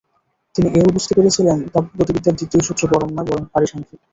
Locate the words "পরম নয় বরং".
2.91-3.43